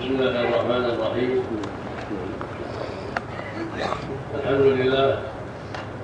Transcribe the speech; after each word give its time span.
بسم 0.00 0.10
الله 0.10 0.40
الرحمن 0.48 0.84
الرحيم 0.84 1.42
الحمد 4.34 4.60
لله 4.60 5.18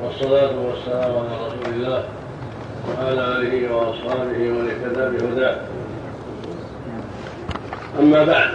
والصلاة 0.03 0.55
والسلام 0.61 1.13
على 1.17 1.47
رسول 1.47 1.75
الله 1.75 2.05
وعلى 2.89 3.23
آله 3.37 3.75
وأصحابه 3.75 4.39
ومن 4.51 4.69
اهتدى 4.71 5.17
بهداه 5.19 5.57
أما 8.01 8.25
بعد 8.25 8.51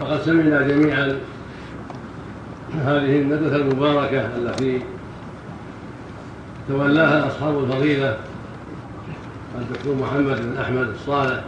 فقد 0.00 0.20
سمعنا 0.20 0.62
جميعا 0.62 1.18
هذه 2.84 3.14
الندوة 3.22 3.56
المباركة 3.56 4.26
التي 4.36 4.82
تولاها 6.68 7.26
أصحاب 7.26 7.58
الفضيلة 7.64 8.16
الدكتور 9.58 9.94
محمد 9.94 10.36
بن 10.42 10.58
أحمد 10.60 10.88
الصالح 10.88 11.40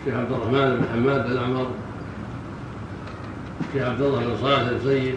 الشيخ 0.00 0.14
عبد 0.14 0.32
الرحمن 0.32 0.76
بن 0.76 0.84
حماد 0.92 1.30
الأعمر 1.30 1.66
الشيخ 3.60 3.88
عبد 3.88 4.00
الله 4.00 4.20
بن 4.20 4.36
صالح 4.42 4.68
السيد 4.68 5.14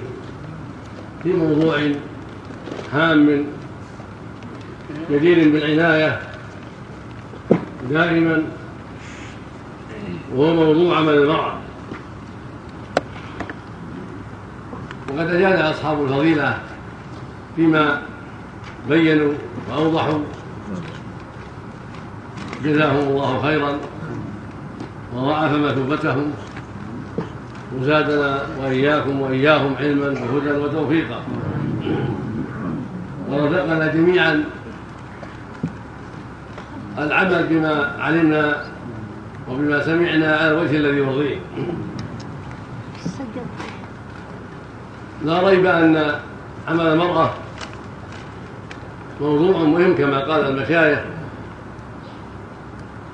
في 1.24 1.34
موضوع 1.34 1.92
هام 2.94 3.46
جدير 5.12 5.50
بالعناية 5.50 6.20
دائما 7.90 8.44
وهو 10.36 10.54
موضوع 10.54 10.98
عمل 10.98 11.14
المرأة 11.14 11.54
وقد 15.10 15.28
أجاد 15.28 15.60
أصحاب 15.60 16.04
الفضيلة 16.04 16.60
فيما 17.56 18.02
بينوا 18.90 19.34
وأوضحوا. 19.70 20.20
جزاهم 22.64 23.08
الله 23.08 23.42
خيرا. 23.42 23.80
وضاعف 25.16 25.52
مثوبتهم 25.52 26.32
وزادنا 27.80 28.42
وإياكم 28.62 29.22
وإياهم 29.22 29.76
علما 29.76 30.08
وهدى 30.08 30.52
وتوفيقا. 30.52 31.24
ورزقنا 33.30 33.88
جميعا 33.88 34.44
العمل 36.98 37.48
بما 37.50 37.96
علمنا 38.00 38.64
وبما 39.50 39.84
سمعنا 39.84 40.36
على 40.36 40.52
الوجه 40.52 40.78
الذي 40.78 40.98
يرضيه. 40.98 41.38
لا 45.26 45.50
ريب 45.50 45.66
أن 45.66 46.16
عمل 46.68 46.88
المرأة 46.88 47.34
موضوع 49.22 49.64
مهم 49.64 49.96
كما 49.96 50.20
قال 50.20 50.48
المشايخ 50.48 51.00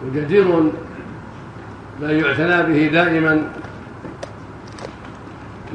وجدير 0.06 0.72
بأن 2.02 2.20
يعتنى 2.20 2.74
به 2.74 2.88
دائما 2.88 3.52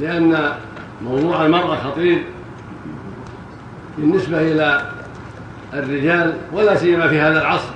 لأن 0.01 0.53
موضوع 1.03 1.47
المرأة 1.47 1.77
خطير 1.77 2.25
بالنسبة 3.99 4.41
إلى 4.41 4.91
الرجال 5.75 6.35
ولا 6.53 6.77
سيما 6.77 7.09
في 7.09 7.21
هذا 7.21 7.41
العصر 7.41 7.73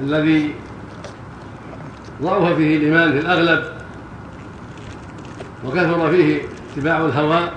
الذي 0.00 0.54
ضعف 2.22 2.56
فيه 2.56 2.76
الإيمان 2.76 3.12
في 3.12 3.18
الأغلب 3.18 3.64
وكثر 5.64 6.10
فيه 6.10 6.40
اتباع 6.72 6.98
الهوى 6.98 7.50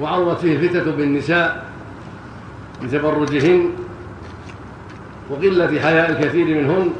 وعظمت 0.00 0.38
فيه 0.38 0.56
الفتنة 0.56 0.92
بالنساء 0.92 1.66
بتبرجهن 2.82 3.70
وقلة 5.30 5.80
حياء 5.80 6.10
الكثير 6.10 6.46
منهن. 6.46 6.90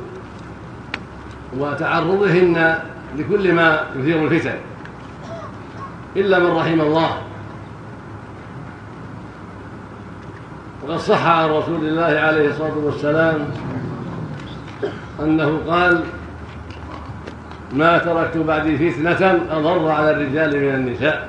وتعرضهن 1.59 2.79
لكل 3.19 3.53
ما 3.53 3.81
يثير 3.97 4.25
الفتن. 4.25 4.55
إلا 6.17 6.39
من 6.39 6.57
رحم 6.57 6.81
الله. 6.81 7.11
وقد 10.83 10.99
صح 10.99 11.27
عن 11.27 11.49
رسول 11.51 11.87
الله 11.87 12.21
عليه 12.21 12.49
الصلاة 12.49 12.77
والسلام 12.77 13.49
أنه 15.21 15.61
قال 15.69 16.05
ما 17.73 17.99
تركت 17.99 18.37
بعدي 18.37 18.91
فتنة 18.91 19.41
أضر 19.51 19.89
على 19.89 20.11
الرجال 20.11 20.61
من 20.61 20.75
النساء. 20.75 21.29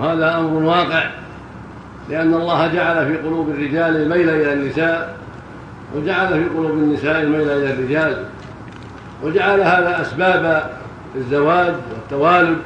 هذا 0.00 0.38
أمر 0.38 0.62
واقع 0.62 1.10
لأن 2.10 2.34
الله 2.34 2.66
جعل 2.66 3.06
في 3.06 3.16
قلوب 3.16 3.48
الرجال 3.48 3.96
الميل 3.96 4.30
إلى 4.30 4.52
النساء 4.52 5.21
وجعل 5.96 6.28
في 6.28 6.48
قلوب 6.48 6.70
النساء 6.70 7.22
الميل 7.22 7.50
إلى 7.50 7.72
الرجال 7.72 8.24
وجعل 9.22 9.60
هذا 9.60 10.00
أسباب 10.02 10.70
الزواج 11.16 11.74
والتوالد 11.90 12.58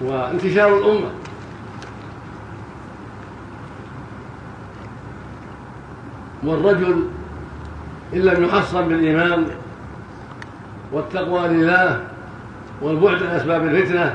وانتشار 0.00 0.78
الأمة. 0.78 1.10
والرجل 6.42 7.04
إن 8.14 8.18
لم 8.18 8.44
يحصن 8.44 8.88
بالإيمان 8.88 9.46
والتقوى 10.92 11.48
لله 11.48 12.00
والبعد 12.82 13.22
عن 13.22 13.36
أسباب 13.36 13.66
الفتنة 13.66 14.14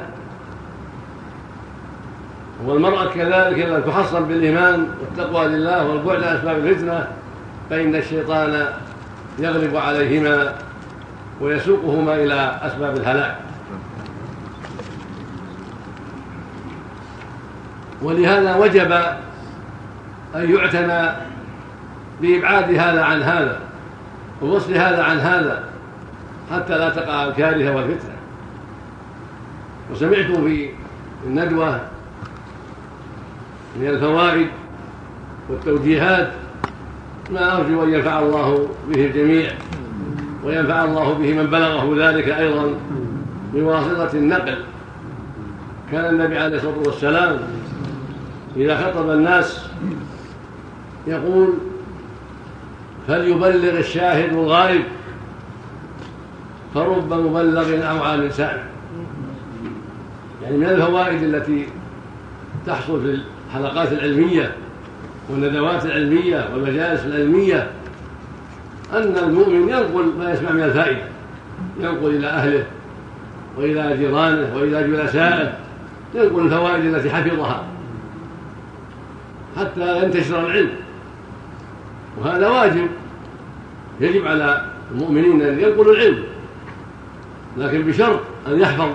والمرأة 2.66 3.06
كذلك 3.06 3.60
إذا 3.60 3.80
تحصن 3.80 4.24
بالإيمان 4.24 4.88
والتقوى 5.02 5.48
لله 5.48 5.88
والبعد 5.88 6.24
عن 6.24 6.36
أسباب 6.36 6.58
الفتنة 6.58 7.08
فإن 7.70 7.96
الشيطان 7.96 8.68
يغلب 9.40 9.76
عليهما 9.76 10.56
ويسوقهما 11.42 12.16
إلى 12.16 12.60
أسباب 12.62 12.98
الهلاك. 12.98 13.36
ولهذا 18.02 18.56
وجب 18.56 18.92
أن 20.36 20.56
يعتنى 20.56 21.12
بإبعاد 22.22 22.74
هذا 22.74 23.04
عن 23.04 23.22
هذا 23.22 23.60
ووصل 24.42 24.74
هذا 24.74 25.04
عن 25.04 25.20
هذا 25.20 25.64
حتى 26.52 26.78
لا 26.78 26.90
تقع 26.90 27.24
الكارثة 27.24 27.76
والفتنة. 27.76 28.14
وسمعت 29.92 30.26
في 30.26 30.70
الندوة 31.26 31.80
من 33.76 33.88
الفوائد 33.88 34.48
والتوجيهات 35.50 36.32
ما 37.32 37.58
أرجو 37.58 37.84
أن 37.84 37.94
ينفع 37.94 38.20
الله 38.20 38.68
به 38.90 39.06
الجميع 39.06 39.52
وينفع 40.44 40.84
الله 40.84 41.14
به 41.14 41.34
من 41.34 41.48
بلغه 41.48 42.10
ذلك 42.10 42.28
أيضا 42.28 42.74
بواسطة 43.54 44.18
النقل. 44.18 44.58
كان 45.92 46.16
النبي 46.16 46.38
عليه 46.38 46.58
الصلاة 46.58 46.78
والسلام 46.86 47.40
إذا 48.58 48.78
خطب 48.78 49.10
الناس 49.10 49.66
يقول 51.08 51.54
فليبلغ 53.08 53.78
الشاهد 53.80 54.34
الغائب 54.34 54.84
فرب 56.74 57.14
مبلغ 57.14 57.90
أو 57.90 58.16
لسان 58.16 58.58
يعني 60.44 60.58
من 60.58 60.66
الفوائد 60.66 61.24
التي 61.24 61.68
تحصل 62.68 63.02
في 63.02 63.20
الحلقات 63.50 63.92
العلمية 63.92 64.52
والندوات 65.30 65.86
العلمية 65.86 66.50
والمجالس 66.54 67.06
العلمية 67.06 67.70
أن 68.94 69.18
المؤمن 69.24 69.70
ينقل 69.70 70.14
ما 70.20 70.34
يسمع 70.34 70.52
من 70.52 70.64
الفائدة 70.64 71.06
ينقل 71.80 72.16
إلى 72.16 72.28
أهله 72.28 72.66
وإلى 73.58 73.98
جيرانه 73.98 74.56
وإلى 74.56 74.88
جلسائه 74.88 75.58
ينقل 76.16 76.46
الفوائد 76.46 76.86
التي 76.86 77.10
حفظها 77.10 77.64
حتى 79.60 80.04
ينتشر 80.04 80.40
العلم. 80.40 80.70
وهذا 82.22 82.48
واجب 82.48 82.88
يجب 84.02 84.28
على 84.28 84.66
المؤمنين 84.92 85.42
أن 85.42 85.60
ينقلوا 85.60 85.94
العلم 85.94 86.24
لكن 87.58 87.82
بشرط 87.82 88.20
أن 88.48 88.60
يحفظ 88.60 88.90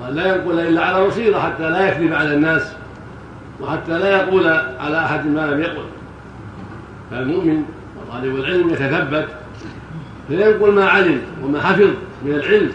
وأن 0.00 0.14
لا 0.14 0.34
ينقل 0.34 0.60
إلا 0.60 0.84
على 0.84 1.06
بصيرة 1.06 1.38
حتى 1.38 1.70
لا 1.70 1.88
يكذب 1.88 2.12
على 2.12 2.34
الناس. 2.34 2.72
وحتى 3.60 3.98
لا 3.98 4.16
يقول 4.16 4.46
على 4.78 4.98
أحد 5.04 5.26
ما 5.26 5.46
لم 5.46 5.60
يقل. 5.60 5.84
فالمؤمن 7.10 7.62
وطالب 7.96 8.36
العلم 8.36 8.70
يتثبت 8.70 9.26
فينقل 10.28 10.72
ما 10.72 10.88
علم 10.88 11.20
وما 11.44 11.60
حفظ 11.60 11.90
من 12.24 12.34
العلم. 12.34 12.72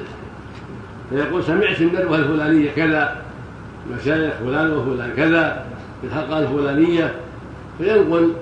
فيقول 1.09 1.43
سمعت 1.43 1.81
الندوة 1.81 2.17
الفلانية 2.17 2.71
كذا 2.71 3.15
مشايخ 3.91 4.33
فلان 4.33 4.71
وفلان 4.71 5.11
كذا 5.17 5.65
في 6.01 6.07
الحلقة 6.07 6.39
الفلانية. 6.39 7.13
فينقل 7.77 8.33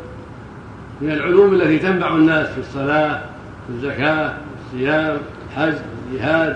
من 1.02 1.12
العلوم 1.12 1.54
التي 1.54 1.80
تنفع 1.80 2.16
الناس 2.16 2.48
في 2.48 2.60
الصلاة 2.60 3.20
في 3.68 3.74
الزكاة 3.74 4.28
في 4.28 4.76
الصيام 4.76 5.18
الحج 5.52 5.74
الجهاد 6.12 6.54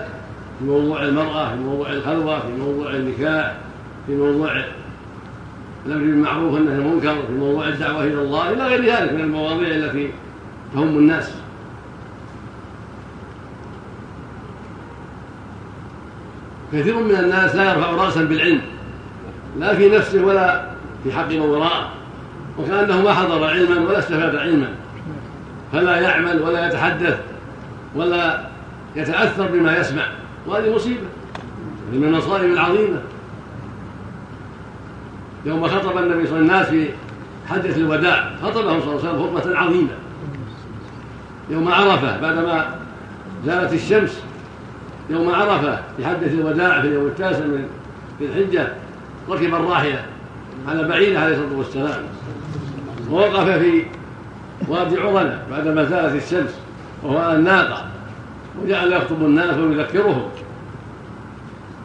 في 0.58 0.64
موضوع 0.64 1.02
المرأة 1.02 1.48
في 1.50 1.56
موضوع 1.60 1.92
الخلوة 1.92 2.40
في 2.40 2.46
موضوع 2.58 2.90
النكاح 2.90 3.54
في 4.06 4.16
موضوع 4.16 4.62
الأمر 5.86 6.04
بالمعروف 6.04 6.54
والنهي 6.54 6.74
عن 6.74 6.80
المنكر 6.80 7.14
في 7.26 7.32
موضوع 7.32 7.68
الدعوة 7.68 8.04
إلى 8.04 8.22
الله 8.22 8.52
إلى 8.52 8.62
غير 8.66 8.84
ذلك 8.84 9.12
من 9.12 9.20
المواضيع 9.20 9.68
التي 9.68 10.10
تهم 10.74 10.98
الناس. 10.98 11.34
كثير 16.72 16.98
من 16.98 17.14
الناس 17.14 17.56
لا 17.56 17.74
يرفع 17.74 17.90
راسا 17.90 18.24
بالعلم 18.24 18.60
لا 19.58 19.74
في 19.74 19.88
نفسه 19.88 20.24
ولا 20.24 20.70
في 21.04 21.12
حق 21.12 21.28
من 21.28 21.40
وراءه 21.40 21.92
وكأنه 22.58 23.02
ما 23.02 23.14
حضر 23.14 23.44
علما 23.44 23.80
ولا 23.80 23.98
استفاد 23.98 24.36
علما. 24.36 24.68
فلا 25.72 26.00
يعمل 26.00 26.42
ولا 26.42 26.66
يتحدث 26.66 27.20
ولا 27.94 28.48
يتأثر 28.96 29.46
بما 29.46 29.78
يسمع 29.78 30.06
وهذه 30.46 30.74
مصيبة. 30.74 31.06
هذه 31.90 31.98
من 31.98 32.04
المصائب 32.04 32.52
العظيمة. 32.52 33.00
يوم 35.44 35.68
خطب 35.68 35.98
النبي 35.98 36.26
صلى 36.26 36.38
الله 36.38 36.54
عليه 36.54 36.62
وسلم 36.62 36.66
الناس 36.66 36.66
في 36.66 36.88
حجه 37.48 37.76
الوداع 37.76 38.30
خطبهم 38.42 38.80
صلى 38.80 38.90
الله 38.90 39.08
عليه 39.08 39.10
وسلم 39.10 39.22
خطبة 39.22 39.58
عظيمة. 39.58 39.94
يوم 41.50 41.68
عرفة 41.68 42.20
بعدما 42.20 42.74
زالت 43.46 43.72
الشمس 43.72 44.22
يوم 45.10 45.34
عرفة 45.34 45.78
في 45.96 46.06
حجه 46.06 46.26
الوداع 46.26 46.80
في 46.80 46.88
اليوم 46.88 47.06
التاسع 47.06 47.44
من 47.44 47.68
ذي 48.20 48.26
الحجة 48.26 48.68
ركب 49.28 49.54
الراحلة 49.54 50.04
على 50.68 50.88
بعيره 50.88 51.18
عليه 51.18 51.34
الصلاة 51.34 51.58
والسلام. 51.58 52.02
ووقف 53.10 53.48
في 53.48 53.84
وادي 54.68 55.00
عرنة 55.00 55.42
بعدما 55.50 55.84
زالت 55.84 56.22
الشمس 56.22 56.54
وهو 57.02 57.18
على 57.18 57.34
الناقه 57.38 57.84
وجعل 58.62 58.92
يخطب 58.92 59.22
الناس 59.22 59.56
ويذكرهم 59.56 60.22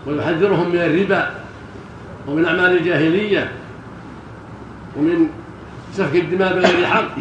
ويحذرهم 0.08 0.70
من 0.70 0.80
الربا. 0.82 1.45
ومن 2.28 2.46
أعمال 2.46 2.78
الجاهلية 2.78 3.52
ومن 4.98 5.28
سفك 5.94 6.16
الدماء 6.16 6.54
بغير 6.54 6.86
حق 6.86 7.16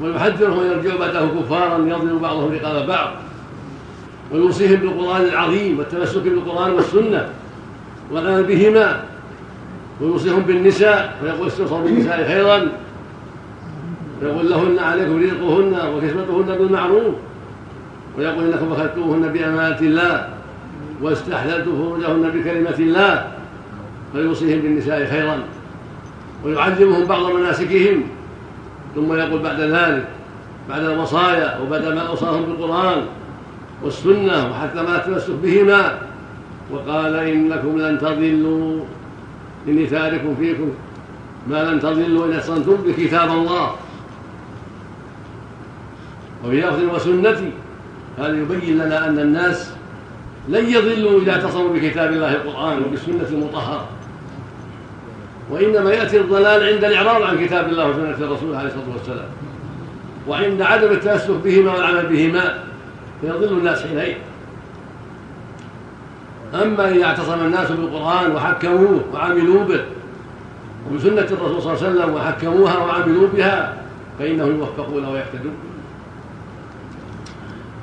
ويحذرهم 0.00 0.60
ان 0.60 0.66
يرجعوا 0.66 0.98
بعده 0.98 1.26
كفارا 1.26 1.78
يضرب 1.78 2.20
بعضهم 2.22 2.52
رقاب 2.52 2.86
بعض 2.86 3.10
ويوصيهم 4.32 4.80
بالقرآن 4.80 5.22
العظيم 5.22 5.78
والتمسك 5.78 6.22
بالقرآن 6.22 6.72
والسنة 6.72 7.28
والعمل 8.12 8.42
بهما 8.44 9.02
ويوصيهم 10.00 10.40
بالنساء 10.40 11.16
ويقول 11.22 11.46
استوصوا 11.46 11.80
بالنساء 11.80 12.26
خيرا 12.28 12.68
ويقول 14.22 14.50
لهن 14.50 14.78
عليكم 14.78 15.22
رزقهن 15.22 15.94
وكسوتهن 15.94 16.58
بالمعروف 16.58 17.14
ويقول 18.18 18.44
إنكم 18.44 18.72
اخذتوهن 18.72 19.32
بأمانة 19.32 19.78
الله 19.80 20.28
واستحللتم 21.02 21.76
فروجهن 21.76 22.30
بكلمة 22.34 22.76
الله. 22.78 23.26
فيوصيهم 24.16 24.60
بالنساء 24.60 25.06
خيرا 25.06 25.38
ويعلمهم 26.44 27.04
بعض 27.04 27.30
مناسكهم 27.32 28.02
ثم 28.94 29.12
يقول 29.12 29.42
بعد 29.42 29.60
ذلك 29.60 30.08
بعد 30.68 30.82
الوصايا 30.84 31.58
وبعد 31.58 31.84
ما 31.84 32.00
أوصاهم 32.00 32.42
بالقرآن 32.42 33.02
والسنة 33.82 34.50
وحتى 34.50 34.82
ما 34.82 34.96
التمسك 34.96 35.34
بهما 35.42 35.98
وقال 36.70 37.14
إنكم 37.16 37.78
لن 37.78 37.98
تضلوا 37.98 38.80
إني 39.68 39.86
تارك 39.86 40.22
فيكم 40.38 40.70
ما 41.50 41.72
لن 41.72 41.80
تضلوا 41.80 42.26
إن 42.26 42.32
احصنتم 42.32 42.76
بكتاب 42.86 43.30
الله. 43.30 43.70
وفي 46.44 46.60
لفظ 46.60 46.94
وسنتي 46.94 47.50
هذا 48.18 48.36
يبين 48.36 48.78
لنا 48.78 49.08
أن 49.08 49.18
الناس 49.18 49.70
لن 50.48 50.66
يضلوا 50.66 51.20
إذا 51.20 51.32
اعتصموا 51.32 51.68
بكتاب 51.68 52.12
الله 52.12 52.32
القرآن 52.32 52.82
وبالسنه 52.82 53.28
المطهرة. 53.30 53.88
وإنما 55.50 55.92
يأتي 55.92 56.20
الضلال 56.20 56.74
عند 56.74 56.84
الإعراض 56.84 57.22
عن 57.22 57.46
كتاب 57.46 57.68
الله 57.68 57.88
وسنة 57.88 58.26
الرسول 58.26 58.54
عليه 58.54 58.68
الصلاة 58.68 58.96
والسلام. 58.96 59.28
وعند 60.28 60.62
عدم 60.62 60.92
التمسك 60.92 61.30
بهما 61.30 61.74
والعمل 61.74 62.06
بهما 62.06 62.58
فيضل 63.20 63.58
الناس 63.58 63.82
حينئذ. 63.82 64.16
أما 66.54 66.88
إذا 66.88 67.04
اعتصم 67.04 67.40
الناس 67.44 67.70
بالقرآن 67.70 68.36
وحكموه 68.36 69.00
وعملوا 69.14 69.64
به 69.64 69.80
وبسنة 70.90 71.20
الرسول 71.20 71.62
صلى 71.62 71.72
الله 71.72 71.84
عليه 71.84 71.90
وسلم 71.90 72.14
وحكموها 72.14 72.78
وعملوا 72.78 73.28
بها 73.28 73.74
فإنهم 74.18 74.58
يوفقون 74.58 75.04
ويهتدون. 75.04 75.56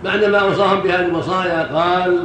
بعدما 0.04 0.38
اوصاهم 0.38 0.80
بهذه 0.80 1.06
الوصايا 1.06 1.64
قال 1.64 2.20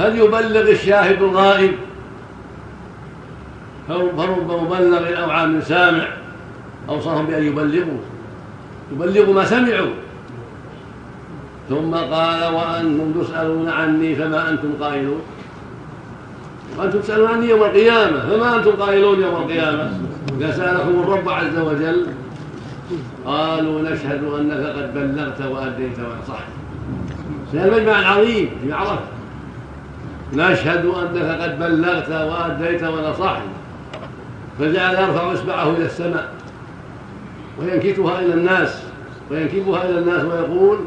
فليبلغ 0.00 0.70
الشاهد 0.70 1.22
الغائب. 1.22 1.72
فرب 3.88 4.50
مبلغ 4.50 5.22
أو 5.22 5.30
عام 5.30 5.60
سامع؟ 5.60 6.06
أوصاهم 6.88 7.26
بأن 7.26 7.42
يبلغوا. 7.42 8.00
يبلغوا 8.92 9.34
ما 9.34 9.44
سمعوا. 9.44 9.94
ثم 11.68 11.94
قال 11.94 12.54
وأنتم 12.54 13.22
تسألون 13.22 13.68
عني 13.68 14.14
فما 14.14 14.50
أنتم 14.50 14.72
قائلون. 14.80 15.20
وأنتم 16.78 17.00
تسألون 17.00 17.28
عني 17.28 17.48
يوم 17.48 17.62
القيامة 17.62 18.20
فما 18.20 18.56
أنتم 18.56 18.70
قائلون 18.70 19.22
يوم 19.22 19.34
القيامة؟ 19.34 19.92
إذا 20.38 20.52
سألكم 20.52 21.00
الرب 21.00 21.28
عز 21.28 21.58
وجل 21.58 22.06
قالوا 23.26 23.82
نشهد 23.82 24.24
أنك 24.24 24.66
قد 24.66 24.94
بلغت 24.94 25.42
وأديت 25.42 25.98
ونصحت 25.98 26.52
في 27.52 27.64
المجمع 27.64 28.00
العظيم 28.00 28.50
في 28.62 28.72
عرفه 28.72 29.19
نشهد 30.34 30.84
أنك 30.84 31.40
قد 31.42 31.58
بلغت 31.58 32.10
وأديت 32.10 32.82
ونصحت 32.82 33.42
فجعل 34.58 34.94
يرفع 34.94 35.32
اصبعه 35.32 35.70
إلى 35.70 35.84
السماء 35.84 36.28
وينكتها 37.58 38.20
إلى 38.20 38.34
الناس 38.34 38.82
وينكبها 39.30 39.84
إلى 39.84 39.98
الناس 39.98 40.24
ويقول 40.24 40.78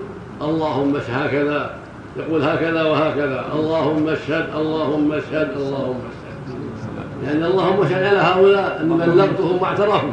اللهم 0.41 0.95
اشهد 0.95 1.27
هكذا. 1.27 1.75
يقول 2.17 2.43
هكذا 2.43 2.83
وهكذا. 2.83 3.45
اللهم 3.55 4.09
اشهد 4.09 4.45
اللهم 4.55 5.11
اشهد 5.11 5.49
اللهم 5.57 5.99
اشهد. 6.09 7.27
يعني 7.27 7.45
اللهم 7.45 7.81
اشهد 7.81 8.03
على 8.03 8.17
هؤلاء 8.17 8.81
اني 8.81 8.97
بلغتهم 8.97 9.61
واعترفوا. 9.61 10.11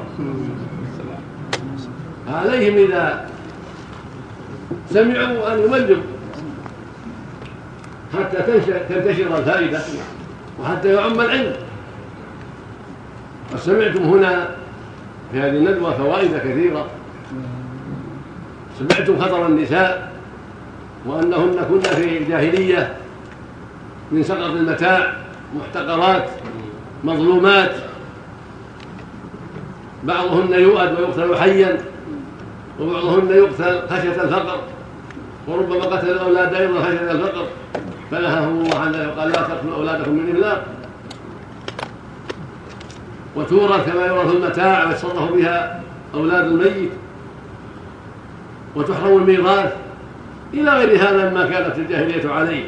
عليهم 2.29 2.75
إذا 2.89 3.27
سمعوا 4.91 5.55
أن 5.55 5.59
يبلغوا 5.59 6.03
حتى 8.19 8.37
تنتشر 8.89 9.39
الفائدة 9.39 9.81
وحتى 10.61 10.95
يعم 10.95 11.21
العلم. 11.21 11.53
وسمعتم 13.55 14.03
هنا 14.03 14.49
في 15.33 15.41
هذه 15.41 15.57
الندوة 15.57 15.93
فوائد 15.93 16.37
كثيرة. 16.37 16.87
سمعتم 18.79 19.19
خطر 19.23 19.47
النساء 19.47 20.13
وأنهن 21.07 21.67
كن 21.69 21.81
في 21.81 22.25
جاهلية 22.25 22.97
من 24.13 24.23
سقط 24.23 24.51
المتاع 24.51 25.15
محتقرات 25.57 26.25
مظلومات. 27.05 27.73
بعضهن 30.05 30.53
يؤد 30.53 30.99
ويقتل 30.99 31.37
حيا 31.37 31.79
وبعضهن 32.81 33.31
يقتل 33.31 33.89
خشية 33.89 34.23
الفقر 34.23 34.61
وربما 35.49 35.85
قتل 35.85 36.11
الأولاد 36.11 36.55
أيضا 36.55 36.81
خشية 36.81 37.11
الفقر. 37.11 37.47
فنهاهم 38.11 38.61
الله 38.61 38.79
عنه 38.79 39.09
وقال 39.09 39.29
لا 39.29 39.43
تقتلوا 39.43 39.75
أولادكم 39.75 40.11
من 40.11 40.31
إملاق. 40.31 40.67
وتورث 43.37 43.93
كما 43.93 44.07
يورث 44.07 44.35
المتاع 44.35 44.87
ويتصرف 44.87 45.33
بها 45.33 45.83
أولاد 46.15 46.45
الميت. 46.45 46.91
وتحرم 48.77 49.17
الميراث. 49.17 49.77
إلى 50.55 50.71
غير 50.71 51.03
هذا 51.03 51.31
مما 51.31 51.47
كانت 51.47 51.79
الجاهلية 51.79 52.31
عليه. 52.31 52.65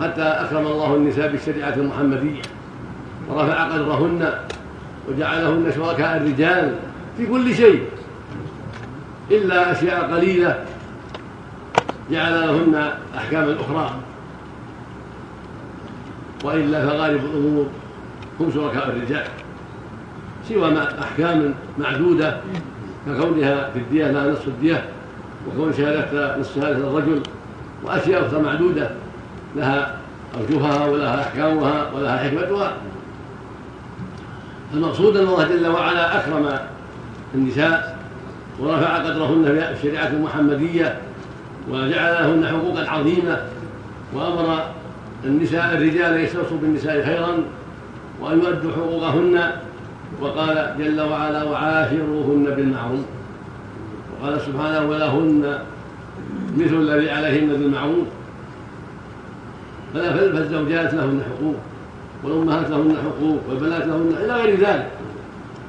حتى 0.00 0.22
أكرم 0.22 0.66
الله 0.66 0.94
النساء 0.94 1.32
بالشريعة 1.32 1.74
المحمدية. 1.74 2.42
ورفع 3.28 3.64
قدرهن. 3.64 4.32
وجعلهن 5.08 5.72
شركاء 5.76 6.16
الرجال. 6.16 6.74
في 7.16 7.26
كل 7.26 7.54
شيء. 7.54 7.82
إلا 9.30 9.72
أشياء 9.72 10.14
قليلة. 10.14 10.64
جعل 12.10 12.32
لهن 12.32 12.90
أحكاما 13.16 13.56
أخرى. 13.60 13.90
وإلا 16.44 16.86
فغالب 16.88 17.24
الأمور 17.24 17.66
هم 18.40 18.50
شركاء 18.54 18.88
الرجال 18.88 19.24
سوى 20.48 20.78
أحكام 21.02 21.54
معدودة 21.78 22.36
ككونها 23.06 23.70
في 23.70 23.78
الدية 23.78 24.06
لا 24.06 24.32
نصف 24.32 24.48
الدية 24.48 24.84
وكون 25.48 25.72
شهادة 25.72 26.38
نصف 26.38 26.54
شهادة 26.54 26.76
الرجل 26.76 27.22
وأشياء 27.84 28.26
أخرى 28.26 28.42
معدودة 28.42 28.90
لها 29.56 29.96
أوجهها 30.40 30.86
ولها 30.86 31.20
أحكامها 31.22 31.90
ولها 31.94 32.16
حكمتها. 32.18 32.72
المقصود 34.74 35.16
أن 35.16 35.26
الله 35.26 35.48
جل 35.48 35.66
وعلا 35.66 36.18
أكرم 36.20 36.58
النساء 37.34 37.98
ورفع 38.60 38.96
قدرهن 38.98 39.44
في 39.44 39.72
الشريعة 39.72 40.06
المحمدية 40.06 40.98
وجعل 41.70 42.14
لهن 42.14 42.46
حقوقا 42.46 42.90
عظيمة 42.90 43.42
وأمر 44.14 44.64
النساء 45.24 45.74
الرجال 45.74 46.20
يستوصوا 46.20 46.58
بالنساء 46.62 47.06
خيرا 47.06 47.44
وأن 48.20 48.38
يؤدوا 48.38 48.72
حقوقهن 48.72 49.50
وقال 50.20 50.74
جل 50.78 51.00
وعلا 51.00 51.44
وعاشروهن 51.44 52.44
بالمعروف 52.44 53.04
قال 54.22 54.40
سبحانه 54.40 54.88
ولهن 54.88 55.58
مثل 56.56 56.74
الذي 56.74 57.10
عليهن 57.10 57.48
بالمعروف 57.48 58.06
فالزوجات 59.94 60.94
لهن 60.94 61.22
حقوق 61.30 61.56
والأمهات 62.24 62.70
لهن 62.70 62.96
حقوق 63.04 63.38
والبنات 63.48 63.86
لهن 63.86 64.14
إلى 64.24 64.32
غير 64.32 64.60
ذلك. 64.60 64.90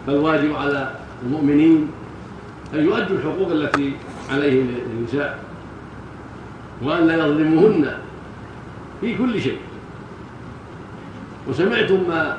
فالواجب 0.07 0.55
على 0.55 0.91
المؤمنين 1.25 1.88
أن 2.74 2.85
يؤدوا 2.85 3.17
الحقوق 3.17 3.51
التي 3.51 3.93
عليهم 4.31 4.67
للنساء 4.67 5.39
وأن 6.83 7.07
لا 7.07 7.15
يظلموهن. 7.15 8.04
في 9.05 9.17
كل 9.17 9.41
شيء. 9.41 9.57
وسمعتم 11.47 12.09
ما 12.09 12.38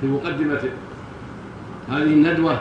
في 0.00 0.06
مقدمة 0.06 0.60
هذه 1.88 2.02
الندوة 2.02 2.60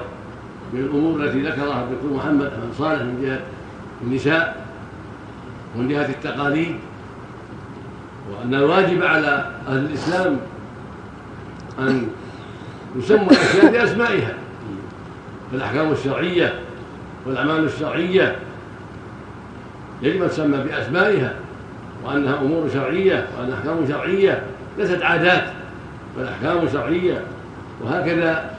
من 0.74 0.80
الأمور 0.80 1.24
التي 1.24 1.42
ذكرها 1.42 1.84
الدكتور 1.84 2.14
محمد 2.14 2.50
بن 2.50 2.74
صالح 2.78 3.02
من 3.02 3.22
جهة 3.22 3.42
النساء 4.04 4.66
ومن 5.76 5.88
جهة 5.88 6.10
التقاليد 6.10 6.76
وأن 8.32 8.54
الواجب 8.54 9.04
على 9.04 9.52
أهل 9.68 9.78
الإسلام 9.78 10.38
أن 11.80 12.08
يسمى 12.96 13.28
الأشياء 13.32 13.72
بأسمائها 13.72 14.34
فالأحكام 15.52 15.92
الشرعية 15.92 16.60
والأعمال 17.26 17.64
الشرعية. 17.64 18.36
يجب 20.02 20.24
أن 20.24 20.30
تسمى 20.30 20.58
بأسمائها. 20.58 21.34
وأنها 22.06 22.42
أمور 22.42 22.70
شرعية 22.74 23.28
وأنها 23.40 23.60
أحكام 23.60 23.88
شرعية. 23.88 24.44
ليست 24.78 25.02
عادات 25.02 25.44
بل 26.18 26.28
أحكام 26.28 26.70
شرعية. 26.74 27.22
وهكذا 27.82 28.52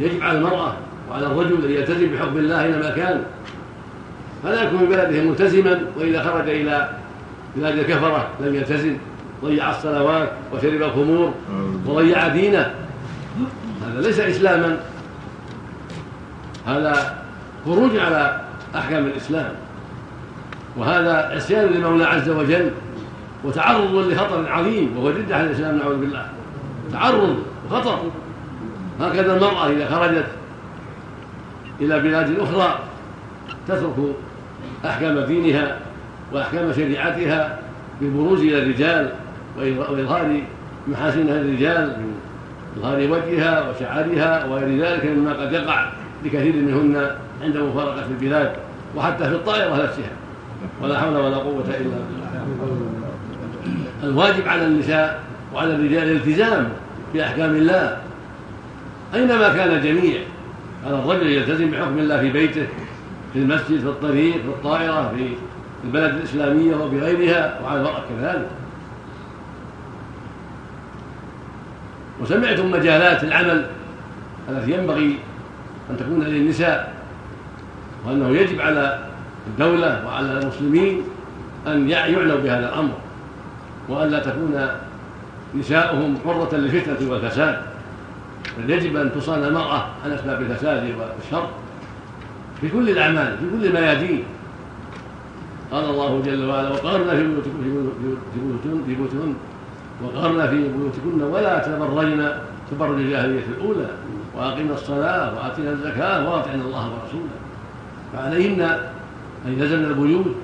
يجب 0.00 0.22
على 0.22 0.38
المرأة 0.38 0.76
وعلى 1.10 1.26
الرجل 1.26 1.64
أن 1.64 1.70
يلتزم 1.70 2.06
بحكم 2.06 2.36
الله 2.36 2.64
أينما 2.64 2.90
كان. 2.90 3.22
فلا 4.42 4.62
يكون 4.62 4.78
في 4.78 4.86
بلده 4.86 5.22
ملتزما 5.22 5.80
وإذا 5.96 6.22
خرج 6.22 6.48
إلى 6.48 6.90
بلاد 7.56 7.78
الكفرة 7.78 8.28
لم 8.40 8.54
يلتزم. 8.54 8.96
ضيع 9.44 9.70
الصلوات 9.70 10.32
وشرب 10.52 10.82
الخمور 10.82 11.34
وضيع 11.86 12.28
دينه. 12.28 12.74
هذا 13.86 14.00
ليس 14.00 14.20
إسلاما. 14.20 14.76
هذا 16.66 17.16
خروج 17.64 17.96
على 17.96 18.40
أحكام 18.74 19.06
الإسلام. 19.06 19.52
وهذا 20.80 21.30
عصيان 21.34 21.64
للمولى 21.64 22.04
عز 22.04 22.28
وجل 22.28 22.70
وتعرض 23.44 23.94
لخطر 23.94 24.48
عظيم 24.48 24.96
وهو 24.96 25.08
ردة 25.08 25.36
عن 25.36 25.44
الإسلام 25.44 25.78
نعوذ 25.78 25.96
بالله. 25.96 26.26
تعرض 26.92 27.36
وخطر. 27.70 27.98
هكذا 29.00 29.36
المرأة 29.36 29.66
إذا 29.70 29.86
خرجت 29.90 30.26
إلى 31.80 32.00
بلاد 32.00 32.38
أخرى 32.38 32.78
تترك 33.68 33.94
أحكام 34.86 35.20
دينها 35.20 35.78
وأحكام 36.32 36.72
شريعتها 36.72 37.58
بالبروز 38.00 38.40
إلى 38.40 38.62
الرجال 38.62 39.12
وإظهار 39.58 40.42
محاسنها 40.88 41.34
للرجال 41.34 41.86
من 41.86 42.14
إظهار 42.76 42.98
وجهها 42.98 43.70
وشعرها 43.70 44.44
وغير 44.44 44.84
ذلك 44.84 45.04
مما 45.04 45.32
قد 45.32 45.52
يقع 45.52 45.86
لكثير 46.24 46.56
منهن 46.56 47.10
عند 47.42 47.56
مفارقة 47.56 48.04
البلاد 48.10 48.52
وحتى 48.96 49.24
في 49.24 49.34
الطائرة 49.34 49.82
نفسها. 49.82 50.10
ولا 50.82 51.00
حول 51.00 51.16
ولا 51.16 51.36
قوة 51.36 51.64
إلا 51.64 51.76
بالله. 51.76 52.46
الواجب 54.02 54.48
على 54.48 54.66
النساء 54.66 55.22
وعلى 55.54 55.74
الرجال 55.74 56.02
الالتزام 56.02 56.68
بأحكام 57.14 57.56
الله. 57.56 57.98
أينما 59.14 59.48
كان 59.48 59.72
الجميع 59.72 60.20
على 60.86 60.98
الرجل 60.98 61.26
يلتزم 61.26 61.70
بحكم 61.70 61.98
الله 61.98 62.20
في 62.20 62.30
بيته 62.30 62.66
في 63.32 63.38
المسجد 63.38 63.80
في 63.80 63.86
الطريق 63.86 64.34
في 64.34 64.48
الطائرة 64.48 65.12
في 65.16 65.28
البلد 65.84 66.14
الإسلامية 66.14 66.76
وبغيرها 66.76 67.60
وعلى 67.64 67.80
المرأة 67.80 68.02
كذلك. 68.08 68.48
وسمعتم 72.20 72.70
مجالات 72.70 73.24
العمل 73.24 73.66
التي 74.48 74.72
ينبغي 74.72 75.18
أن 75.90 75.96
تكون 75.96 76.20
للنساء 76.20 76.94
وأنه 78.06 78.28
يجب 78.28 78.60
على 78.60 79.09
الدولة 79.46 80.06
وعلى 80.06 80.38
المسلمين 80.38 81.02
أن 81.66 81.88
يعنوا 81.88 82.36
بهذا 82.36 82.68
الأمر 82.68 82.92
وأن 83.88 84.08
لا 84.08 84.18
تكون 84.18 84.68
نساؤهم 85.54 86.18
حرة 86.24 86.56
للفتنة 86.56 87.10
والفساد 87.10 87.62
بل 88.58 88.70
يجب 88.70 88.96
أن 88.96 89.12
تصان 89.12 89.44
المرأة 89.44 89.86
عن 90.04 90.12
أسباب 90.12 90.42
الفساد 90.42 90.82
والشر 90.84 91.48
في 92.60 92.68
كل 92.68 92.90
الأعمال 92.90 93.36
في 93.38 93.44
كل 93.58 93.66
الميادين. 93.66 94.24
قال 95.72 95.84
الله 95.84 96.22
جل 96.24 96.48
وعلا 96.48 96.68
وقرنا 96.68 97.10
في 97.10 97.26
بيوتكن 97.26 97.50
في 98.34 98.94
بيوتكن 98.94 99.34
وقرنا 100.04 100.46
في 100.46 100.56
بيوتكن 100.56 101.22
ولا 101.22 101.58
تبرجن 101.58 102.32
تبرج 102.70 103.00
الجاهلية 103.00 103.44
الأولى 103.58 103.88
وأقمنا 104.36 104.74
الصلاة 104.74 105.34
وآتينا 105.34 105.70
الزكاة 105.70 106.30
وأطعنا 106.30 106.64
الله 106.64 106.90
ورسوله. 106.90 107.30
فعليهن 108.12 108.78
أن 109.46 109.52
يلزمن 109.52 109.84
البيوت 109.84 110.34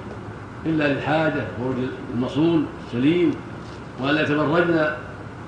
إلا 0.66 0.92
للحاجة 0.92 1.44
خروج 1.58 1.74
المصون 2.14 2.66
السليم 2.86 3.34
وألا 4.02 4.22
يتبرجن 4.22 4.86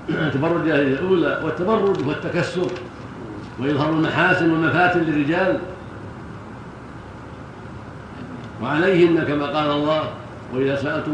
تبرج 0.35 0.69
الأولى 0.69 1.41
والتبرج 1.45 2.07
والتكسر 2.07 2.67
ويظهر 3.61 3.91
المحاسن 3.91 4.51
والمفاتن 4.51 5.01
للرجال. 5.01 5.59
وعليهن 8.63 9.25
كما 9.25 9.47
قال 9.47 9.71
الله 9.71 10.03
وإذا 10.55 10.77
سألتم 10.77 11.13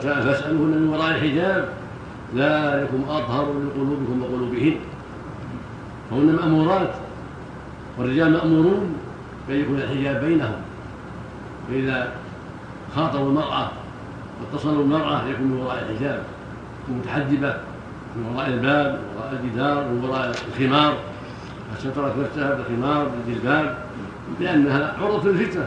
فاسألوهن 0.00 0.78
من 0.78 0.88
وراء 0.88 1.10
الحجاب 1.10 1.68
ذلكم 2.36 3.04
أطهر 3.08 3.42
لقلوبكم 3.42 4.22
وقلوبهن. 4.22 4.74
فهن 6.10 6.36
مأمورات 6.40 6.90
والرجال 7.98 8.32
مأمورون 8.32 8.94
بأن 9.48 9.60
يكون 9.60 9.78
الحجاب 9.78 10.24
بينهم. 10.24 10.71
فإذا 11.68 12.12
خاطبوا 12.96 13.28
المرأة 13.28 13.68
واتصلوا 14.40 14.84
المرأة 14.84 15.28
يكون 15.28 15.46
من 15.46 15.60
وراء 15.60 15.86
الحجاب 15.88 16.22
متحجبة 16.88 17.56
من 18.16 18.34
وراء 18.34 18.48
الباب 18.48 18.92
من 18.92 19.16
وراء 19.18 19.42
الجدار 19.42 19.84
من 19.84 20.04
وراء 20.04 20.36
الخمار. 20.48 20.94
فسترت 21.74 22.12
نفسها 22.18 22.54
بالخمار 22.54 23.08
بالجلباب 23.08 23.78
لأنها 24.40 24.96
عرضة 25.00 25.30
الفتنة 25.30 25.66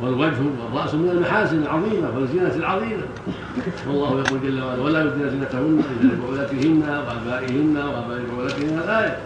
والوجه 0.00 0.36
والرأس 0.62 0.94
من 0.94 1.10
المحاسن 1.10 1.62
العظيمة 1.62 2.10
والزينة 2.16 2.54
العظيمة. 2.54 3.02
والله 3.86 4.20
يقول 4.20 4.40
جل 4.42 4.62
وعلا 4.62 4.82
ولا 4.82 5.04
يبدين 5.04 5.30
زينتهن 5.30 5.82
إلا 6.00 6.12
لبعولتهن 6.12 6.82
وآبائهن 6.82 7.76
وآباء 7.76 8.22
بعولتهن 8.30 8.78
الآية. 8.78 9.16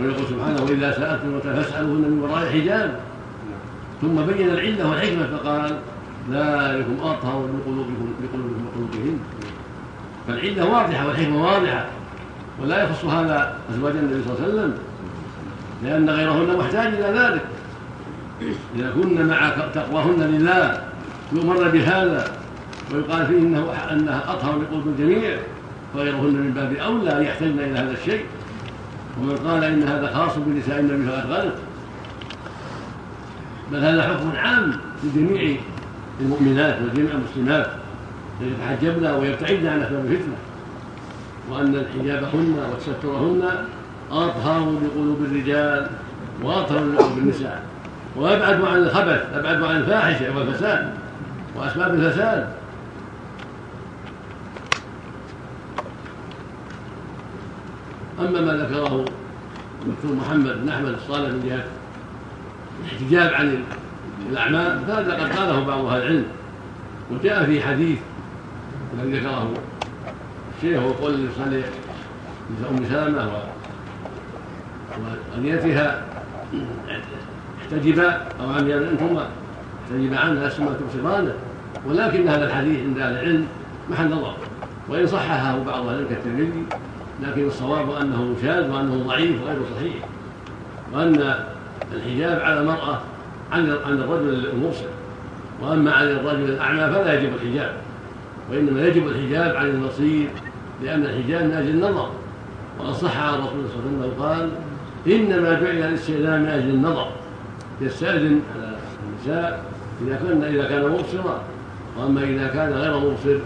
ويقول 0.00 0.26
سبحانه 0.30 0.62
وإذا 0.62 0.92
سألتم 0.92 1.40
فاسألوهن 1.40 2.10
من 2.10 2.22
وراء 2.22 2.52
حجاب 2.52 3.00
ثم 4.00 4.14
بين 4.14 4.50
العلة 4.50 4.90
والحكمة 4.90 5.26
فقال 5.26 5.78
ذلكم 6.30 6.96
أطهر 7.02 7.46
لقلوبكم 7.46 8.14
لقلوبكم 8.24 8.66
وقلوبهن 8.66 9.18
فالعلة 10.28 10.72
واضحة 10.72 11.06
والحكمة 11.06 11.44
واضحة 11.44 11.86
ولا 12.62 12.84
يخص 12.84 13.04
هذا 13.04 13.56
أزواج 13.74 13.96
النبي 13.96 14.22
صلى 14.24 14.32
الله 14.32 14.44
عليه 14.44 14.54
وسلم 14.54 14.78
لأن 15.82 16.10
غيرهن 16.10 16.58
محتاج 16.58 16.86
إلى 16.86 17.18
ذلك. 17.18 17.42
إذا 18.76 18.90
كن 18.90 19.26
مع 19.26 19.48
تقواهن 19.74 20.20
لله 20.20 20.82
يؤمر 21.32 21.68
بهذا 21.68 22.32
ويقال 22.94 23.26
فيه 23.26 23.38
إنه 23.38 23.72
أنها 23.92 24.22
أطهر 24.28 24.58
لقلوب 24.58 24.86
الجميع 24.86 25.36
فغيرهن 25.94 26.34
من 26.34 26.52
باب 26.54 26.72
أولى 26.72 27.26
يحتجن 27.26 27.58
إلى 27.58 27.78
هذا 27.78 27.92
الشيء. 27.92 28.24
ومن 29.20 29.36
قال 29.36 29.64
إن 29.64 29.82
هذا 29.82 30.14
خاص 30.14 30.32
بنساء 30.36 30.80
النبي 30.80 31.10
فقد 31.10 31.30
غلط 31.30 31.54
بل 33.72 33.78
هذا 33.78 34.02
حكم 34.02 34.30
عام 34.36 34.72
لجميع 35.04 35.56
المؤمنات 36.20 36.76
وجميع 36.82 37.10
المسلمات 37.12 37.70
يتحجبن 38.40 39.06
ويبتعدن 39.06 39.66
عن 39.66 39.80
أسباب 39.80 40.04
الفتنة. 40.06 40.36
وأن 41.50 41.86
حجابهن 41.94 42.56
وتسترهن 42.72 43.42
أطهر 44.10 44.60
لقلوب 44.60 45.18
الرجال 45.24 45.90
وأطهر 46.42 46.84
لقلوب 46.84 47.18
النساء. 47.18 47.62
وأبعد 48.16 48.62
عن 48.62 48.78
الخبث 48.78 49.26
أبعد 49.34 49.62
عن 49.62 49.76
الفاحشة 49.76 50.36
والفساد 50.36 50.94
وأسباب 51.56 51.94
الفساد. 51.94 52.48
أما 58.20 58.40
ما 58.40 58.52
ذكره 58.52 59.04
الدكتور 59.82 60.16
محمد 60.16 60.62
بن 60.62 60.68
أحمد 60.68 60.88
الصالح 60.88 61.28
من 61.28 61.42
جهه 61.48 61.64
الاحتجاب 62.84 63.34
عن 63.34 63.64
الأعمال 64.30 64.80
فهذا 64.86 65.12
قد 65.14 65.38
قاله 65.38 65.64
بعض 65.64 65.84
أهل 65.84 66.02
العلم. 66.02 66.24
وجاء 67.10 67.44
في 67.44 67.62
حديث 67.62 67.98
الذي 68.94 69.18
ذكره 69.18 69.50
الشيخ 70.56 70.82
هو 70.82 70.90
قول 70.90 71.12
يصلي 71.12 71.62
ام 72.70 72.84
سلمه 72.90 73.30
وأنيتها 75.34 76.04
احتجبا 77.62 78.22
أو 78.40 78.50
عميان 78.50 78.82
انتما 78.82 79.28
تجب 79.90 80.14
عنها 80.14 80.46
اسمى 80.46 80.68
تبصرانه 80.80 81.32
ولكن 81.86 82.28
هذا 82.28 82.46
الحديث 82.46 82.80
عند 82.80 82.98
أهل 82.98 83.12
العلم 83.12 83.46
محل 83.90 84.06
نظر. 84.06 84.34
وإن 84.88 85.06
صححه 85.06 85.58
بعض 85.66 85.86
أهل 85.86 85.94
العلم 85.94 86.08
كالترمذي 86.08 86.64
لكن 87.22 87.46
الصواب 87.46 87.90
أنه 87.90 88.34
شاذ 88.42 88.70
وأنه 88.70 89.04
ضعيف 89.06 89.42
وغير 89.42 89.58
صحيح. 89.76 89.94
وأن 90.92 91.44
الحجاب 91.94 92.40
على 92.40 92.60
المرأة 92.60 93.00
عن 93.52 93.70
عن 93.86 93.92
الرجل 93.92 94.46
المبصر 94.46 94.84
وأما 95.62 95.92
عن 95.92 96.06
الرجل 96.06 96.44
الأعمى 96.44 96.94
فلا 96.94 97.20
يجب 97.20 97.34
الحجاب 97.34 97.72
وإنما 98.50 98.86
يجب 98.86 99.08
الحجاب 99.08 99.56
عن 99.56 99.66
البصير 99.66 100.28
لأن 100.82 101.02
الحجاب 101.02 101.44
من 101.44 101.52
أجل 101.52 101.70
النظر. 101.70 102.10
وقد 102.80 102.92
صح 102.92 103.18
عن 103.18 103.34
الرسول 103.34 103.50
صلى 103.50 103.80
الله 103.86 104.04
عليه 104.04 104.08
وسلم 104.08 104.22
قال 104.22 104.50
إنما 105.06 105.60
جعل 105.60 105.88
الاستئذان 105.88 106.42
من 106.42 106.48
أجل 106.48 106.70
النظر 106.70 107.06
يستأذن 107.80 108.40
على 108.56 108.76
النساء 109.08 109.64
إذا 110.06 110.16
كان 110.16 110.44
إذا 110.44 110.68
كان 110.68 110.82
مبصرا 110.82 111.40
وأما 111.98 112.22
إذا 112.22 112.46
كان 112.46 112.72
غير 112.72 112.98
مبصر 112.98 113.38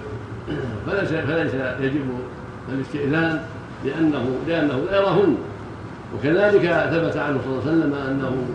فليس 0.87 1.09
فليس 1.09 1.55
يجب 1.81 2.05
الاستئذان 2.75 3.41
لأنه 3.85 4.39
لأنه 4.49 4.85
لا 4.91 4.97
يراهن. 4.97 5.37
وكذلك 6.15 6.63
ثبت 6.91 7.17
عنه 7.17 7.39
صلى 7.45 7.53
الله 7.53 7.63
عليه 7.67 7.71
وسلم 7.71 7.95
أنه 7.95 8.47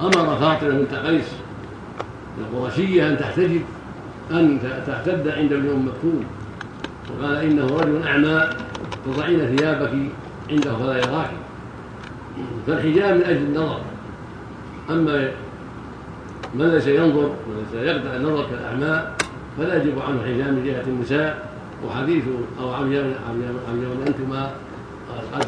أمر 0.00 0.36
فاطمة 0.36 0.70
بنت 0.70 0.94
قيس 0.94 1.24
القرشية 2.38 3.08
أن 3.08 3.18
تحتجب 3.18 3.62
أن 4.30 4.58
تعتد 4.86 5.28
عند 5.28 5.52
ابن 5.52 5.68
ام 5.70 5.88
مكتوم. 5.88 6.24
وقال 7.10 7.36
إنه 7.36 7.66
رجل 7.66 8.02
أعمى 8.06 8.48
تضعين 9.06 9.56
ثيابك 9.56 9.90
عنده 10.50 10.76
فلا 10.76 10.96
يراك. 10.96 11.30
فالحجاب 12.66 13.16
من 13.16 13.22
أجل 13.22 13.36
النظر. 13.36 13.80
أما 14.90 15.30
من 16.54 16.68
ليس 16.68 16.86
ينظر 16.86 17.30
وليس 17.48 17.86
يقطع 17.86 18.16
النظر 18.16 18.46
كالأعمى 18.50 19.06
فلا 19.58 19.76
يجب 19.76 19.98
عنه 19.98 20.20
الحجاب 20.20 20.52
من 20.52 20.64
جهة 20.64 20.84
النساء. 20.86 21.52
وحديث 21.88 22.24
أو 22.60 22.72
عميان 22.72 23.14
أنتما 24.06 24.50
قد 25.34 25.46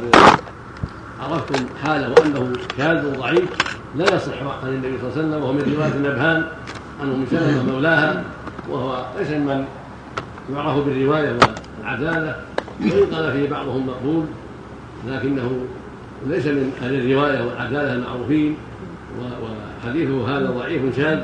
عرفتم 1.20 1.64
حاله 1.84 2.10
وانه 2.10 2.52
شاذ 2.78 3.18
ضعيف 3.18 3.48
لا 3.96 4.14
يصح 4.14 4.42
عن 4.64 4.68
النبي 4.68 4.98
صلى 4.98 5.08
الله 5.08 5.12
عليه 5.16 5.28
وسلم 5.28 5.42
وهو 5.42 5.52
من 5.52 5.74
رواية 5.76 5.92
النبهان 5.92 6.44
عن 7.00 7.10
أم 7.12 7.26
سلمة 7.30 7.72
مولاها 7.72 8.24
وهو 8.68 9.04
ليس 9.18 9.30
ممن 9.30 9.64
يعرف 10.54 10.84
بالرواية 10.84 11.38
والعدالة 11.80 12.36
وإن 12.80 13.14
قال 13.14 13.32
فيه 13.32 13.50
بعضهم 13.50 13.86
مقبول 13.86 14.24
لكنه 15.08 15.66
ليس 16.26 16.46
من 16.46 16.72
أهل 16.82 16.94
الرواية 16.94 17.42
والعدالة 17.46 17.92
المعروفين 17.92 18.56
وحديثه 19.84 20.38
هذا 20.38 20.50
ضعيف 20.50 20.96
شاذ 20.96 21.18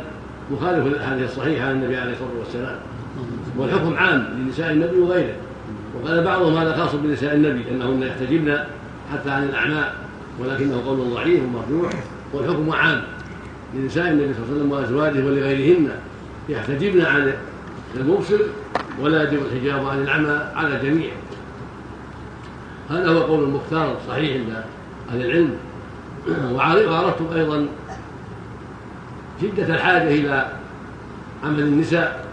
مخالف 0.53 0.87
للأحاديث 0.87 1.31
الصحيحة 1.31 1.67
عن 1.67 1.73
النبي 1.73 1.97
عليه 1.97 2.13
الصلاة 2.13 2.39
والسلام. 2.39 2.77
والحكم 3.59 3.95
عام 3.95 4.29
لنساء 4.39 4.73
النبي 4.73 4.99
وغيره 4.99 5.35
وقال 5.95 6.25
بعضهم 6.25 6.57
هذا 6.57 6.77
خاص 6.77 6.95
بنساء 6.95 7.35
النبي 7.35 7.65
أنهن 7.71 8.03
يحتجبن 8.03 8.59
حتى 9.13 9.31
عن 9.31 9.43
الاعماء 9.43 9.95
ولكنه 10.41 10.83
قول 10.87 11.15
ضعيف 11.15 11.41
ومرجوح 11.43 11.93
والحكم 12.33 12.71
عام. 12.71 13.03
لنساء 13.75 14.11
النبي 14.11 14.35
صلى 14.35 14.43
الله 14.43 14.53
عليه 14.53 14.57
وسلم 14.57 14.73
وأزواجه 14.73 15.27
ولغيرهن 15.27 15.91
يحتجبن 16.49 17.01
عن 17.01 17.33
المبصر 17.97 18.39
ولا 19.01 19.23
يجب 19.23 19.39
الحجاب 19.47 19.87
عن 19.87 20.03
العمى 20.03 20.41
على 20.55 20.77
الجميع. 20.77 21.11
هذا 22.91 23.09
هو 23.09 23.19
قول 23.19 23.45
المختار 23.45 23.97
الصحيح 23.97 24.37
عند 24.37 24.65
أهل 25.11 25.27
العلم. 25.27 25.57
وعرفتم 26.55 27.27
أيضا 27.35 27.67
شدة 29.43 29.75
الحاجة 29.75 30.09
إلى 30.09 30.53
عمل 31.45 31.61
النساء. 31.61 32.31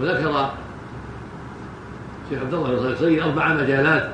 وذكر 0.00 0.50
الشيخ 2.24 2.42
عبد 2.42 2.54
الله 2.54 2.70
بن 2.70 2.96
صالح 3.00 3.24
أربع 3.24 3.52
مجالات 3.52 4.10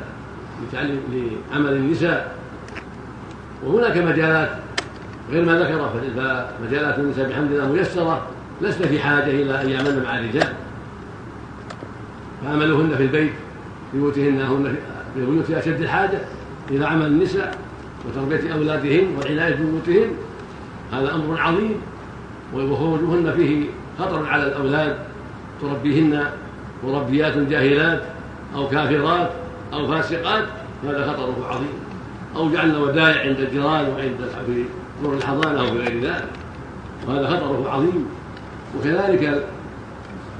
لعمل 0.72 1.72
النساء. 1.72 2.34
وهناك 3.64 3.96
مجالات 3.96 4.50
غير 5.30 5.44
ما 5.44 5.58
ذكر 5.58 5.88
فمجالات 6.16 6.98
النساء 6.98 7.28
بحمد 7.28 7.52
الله 7.52 7.72
ميسرة. 7.72 8.26
لست 8.62 8.82
في 8.82 9.00
حاجة 9.00 9.30
إلى 9.30 9.62
أن 9.62 9.70
يعملن 9.70 10.02
مع 10.04 10.18
الرجال. 10.18 10.52
فعملهن 12.44 12.94
في 12.96 13.02
البيت 13.02 13.32
بيوتهن 13.94 14.40
هن 14.40 14.76
في 15.14 15.26
بيوت 15.26 15.50
أشد 15.50 15.80
الحاجة 15.80 16.18
إلى 16.70 16.86
عمل 16.86 17.06
النساء 17.06 17.58
وتربية 18.06 18.54
أولادهن 18.54 19.06
والعنايه 19.18 19.54
ببيوتهن 19.54 20.10
هذا 20.92 21.14
أمر 21.14 21.40
عظيم. 21.40 21.74
وخروجهن 22.54 23.32
فيه 23.36 23.66
خطر 23.98 24.26
على 24.26 24.46
الأولاد. 24.46 24.96
تربيهن 25.62 26.24
مربيات 26.84 27.38
جاهلات 27.38 28.02
أو 28.54 28.68
كافرات. 28.68 29.30
أو 29.74 29.86
فاسقات 29.86 30.44
هذا 30.84 31.12
خطره 31.12 31.46
عظيم. 31.50 31.72
أو 32.36 32.50
جعلنا 32.50 32.78
ودائع 32.78 33.20
عند 33.20 33.40
الجيران 33.40 33.88
وعند 33.88 34.30
في 34.46 34.64
دور 35.02 35.14
الحضانة 35.14 35.60
أو 35.60 35.64
غير 35.64 36.00
ذلك. 36.00 36.28
وهذا 37.08 37.26
خطره 37.26 37.70
عظيم. 37.70 38.06
وكذلك 38.78 39.46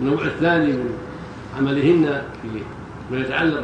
النوع 0.01 0.25
الثاني 0.25 0.73
من 0.73 0.99
عملهن 1.59 2.23
في 2.43 2.49
ما 3.11 3.21
يتعلق 3.21 3.63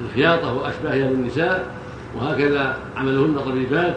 بالخياطة 0.00 0.54
واشباهها 0.54 1.10
للنساء 1.10 1.66
وهكذا 2.16 2.76
عملهن 2.96 3.38
طبيبات 3.46 3.96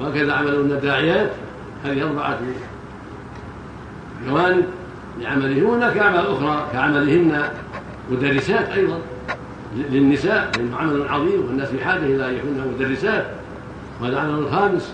وهكذا 0.00 0.32
عملهن 0.32 0.80
داعيات. 0.82 1.30
هذه 1.84 2.02
أربعة 2.02 2.38
جوانب 4.28 4.64
لعملهن 5.20 5.62
وهناك 5.62 5.96
اعمال 5.96 6.26
أخرى 6.26 6.68
كعملهن 6.72 7.42
مدرسات 8.10 8.68
أيضا. 8.68 8.98
للنساء 9.76 10.50
لأنه 10.56 10.76
عمل 10.76 11.08
عظيم 11.08 11.46
والناس 11.46 11.68
في 11.68 11.84
حاجة 11.84 11.98
إلى 11.98 12.28
أن 12.28 12.34
يكون 12.34 12.74
مدرسات 12.74 13.26
وهذا 14.00 14.20
عمل 14.20 14.50
خامس 14.50 14.92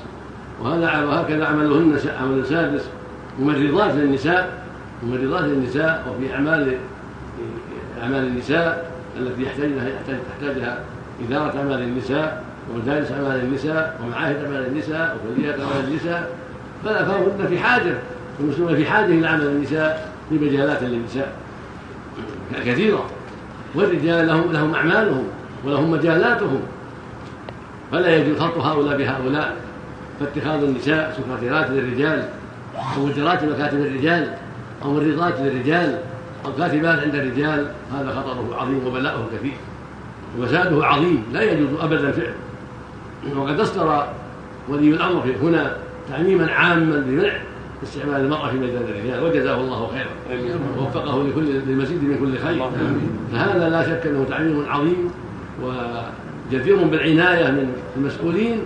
وهذا 0.63 1.05
وهكذا 1.05 1.47
عملهن 1.47 1.99
عمل 2.21 2.47
سادس. 2.47 2.89
ممرضات 3.41 3.95
للنساء 3.95 4.65
ممرضات 5.03 5.45
للنساء 5.45 6.07
وفي 6.11 6.35
أعمال 6.35 6.77
أعمال 8.03 8.27
النساء 8.27 8.91
التي 9.21 9.43
يحتاجها 9.43 9.91
تحتاجها 10.31 10.79
إدارة 11.29 11.59
أعمال 11.59 11.83
النساء 11.83 12.45
ومدارس 12.75 13.13
أعمال 13.13 13.41
النساء 13.41 14.01
ومعاهد 14.05 14.37
أعمال 14.45 14.67
النساء 14.67 15.17
وكليات 15.17 15.61
أعمال 15.61 15.85
النساء. 15.89 16.31
فهن 16.85 17.47
في 17.49 17.59
حاجة 17.59 17.95
المسلمون 18.41 18.77
في 18.77 18.87
حاجة 18.87 19.07
إلى 19.07 19.29
عمل 19.29 19.47
النساء 19.47 20.13
في 20.29 20.35
مجالات 20.35 20.83
للنساء. 20.83 21.33
كثيرة. 22.65 23.07
والرجال 23.75 24.27
لهم 24.27 24.53
لهم 24.53 24.75
أعمالهم 24.75 25.25
ولهم 25.65 25.91
مجالاتهم. 25.91 26.61
فلا 27.93 28.17
يجوز 28.17 28.39
خلط 28.39 28.59
هؤلاء 28.59 28.99
بهؤلاء. 28.99 29.57
فاتخاذ 30.21 30.63
النساء 30.63 31.19
سكرتيرات 31.19 31.71
للرجال 31.71 32.29
أو 32.97 33.07
مديرات 33.07 33.45
مكاتب 33.45 33.81
الرجال 33.81 34.35
أو 34.83 34.95
مريضات 34.95 35.41
للرجال 35.41 35.99
أو 36.45 36.53
كاتبات 36.59 36.99
عند 36.99 37.15
الرجال. 37.15 37.71
هذا 37.99 38.11
خطره 38.11 38.57
عظيم 38.61 38.87
وبلاؤه 38.87 39.27
كثير 39.39 39.57
وفساده 40.39 40.87
عظيم. 40.87 41.25
لا 41.33 41.43
يجوز 41.43 41.69
أبدا 41.81 42.13
فعله. 42.13 42.35
وقد 43.37 43.61
أصدر 43.61 44.07
ولي 44.69 44.91
الأمر 44.91 45.35
هنا 45.43 45.77
تعميما 46.11 46.53
عاما 46.53 47.03
بمنع 47.07 47.33
استعمال 47.85 48.21
المرأة 48.21 48.51
في 48.51 48.57
مجال 48.57 48.83
الرجال 48.89 49.25
وجزاه 49.25 49.61
الله 49.61 49.91
خيرا. 49.93 50.39
ووفقه 50.79 51.23
لكل 51.29 51.45
للمزيد 51.67 52.05
من 52.05 52.19
كل 52.21 52.39
خير. 52.39 52.63
فهذا 53.33 53.69
لا 53.69 53.83
شك 53.83 54.07
أنه 54.07 54.25
تعليم 54.29 54.67
عظيم 54.69 55.11
وجدير 55.63 56.85
بالعناية 56.85 57.51
من 57.51 57.73
المسؤولين 57.97 58.59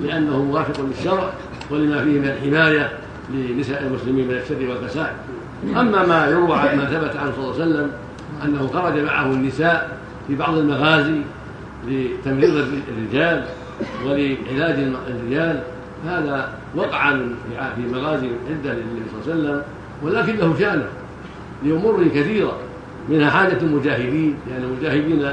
لأنه 0.00 0.42
موافق 0.42 0.84
للشرع 0.84 1.30
ولما 1.70 2.04
فيه 2.04 2.20
من 2.20 2.28
الحماية 2.28 2.90
لنساء 3.34 3.82
المسلمين 3.86 4.28
من 4.28 4.34
الشر 4.34 4.70
والفساد. 4.70 5.12
أما 5.76 6.06
ما 6.06 6.26
يروى 6.26 6.48
ما 6.48 6.84
ثبت 6.84 7.16
عنه 7.16 7.32
صلى 7.32 7.44
الله 7.44 7.54
عليه 7.54 7.64
وسلم 7.64 7.90
أنه 8.44 8.66
خرج 8.66 8.98
معه 8.98 9.26
النساء 9.26 9.98
في 10.28 10.34
بعض 10.34 10.54
المغازي 10.54 11.20
لتمريض 11.88 12.64
الرجال 12.88 13.44
ولعلاج 14.04 14.92
الرجال 15.08 15.62
هذا 16.06 16.52
وقع 16.76 17.10
في 17.76 17.82
مغازي 17.92 18.26
عدة 18.50 18.72
للنبي 18.72 19.02
صلى 19.10 19.32
الله 19.32 19.32
عليه 19.32 19.42
وسلم 19.42 19.62
ولكن 20.02 20.36
له 20.36 20.58
شانه 20.58 20.88
لأمور 21.64 22.08
كثيرة 22.08 22.58
منها 23.08 23.30
حاجة 23.30 23.58
المجاهدين 23.62 24.34
لأن 24.46 24.62
يعني 24.62 24.64
المجاهدين 24.64 25.30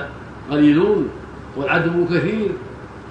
قليلون 0.51 1.10
والعدو 1.58 2.06
كثير 2.06 2.49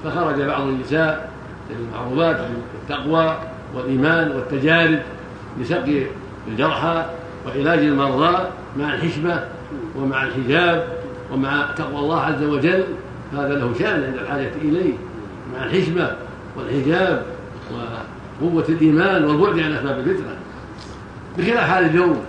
فخرج 0.04 0.42
بعض 0.42 0.60
النساء 0.60 1.32
المعروفات 1.70 2.40
بالتقوى 2.74 3.38
والإيمان 3.74 4.30
والتجارب 4.30 4.98
لسقي 5.60 6.02
الجرحى 6.48 7.06
وعلاج 7.46 7.78
المرضى 7.78 8.38
مع 8.78 8.94
الحشمة 8.94 9.44
ومع 9.96 10.22
الحجاب 10.22 10.88
ومع 11.32 11.70
تقوى 11.76 11.98
الله 11.98 12.20
عز 12.20 12.42
وجل 12.42 12.84
هذا 13.32 13.54
له 13.54 13.74
شأن 13.78 14.04
عند 14.04 14.18
الحاجة 14.18 14.50
إليه 14.62 14.92
مع 15.54 15.64
الحشمة 15.64 16.16
والحجاب 16.56 17.26
وقوة 18.40 18.64
الإيمان 18.68 19.24
والبعد 19.24 19.58
عن 19.58 19.72
أسباب 19.72 19.98
الفتنة 19.98 20.36
بخلاف 21.38 21.70
حال 21.70 21.84
اليوم 21.84 22.24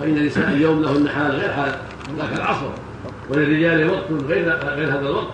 فإن 0.00 0.26
نساء 0.26 0.48
اليوم 0.48 0.82
لهن 0.82 1.08
حال 1.08 1.30
غير 1.30 1.52
حال 1.52 1.74
ذاك 2.18 2.32
العصر 2.36 2.70
وللرجال 3.30 3.90
وقت 3.90 4.22
غير 4.28 4.52
غير 4.52 4.88
هذا 4.88 5.00
الوقت. 5.00 5.32